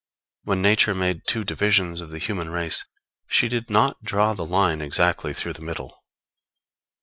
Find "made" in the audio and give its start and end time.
0.95-1.27